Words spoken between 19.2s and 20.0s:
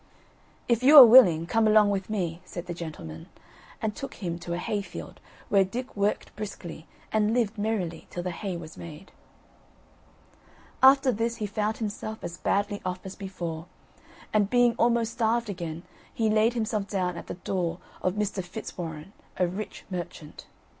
a rich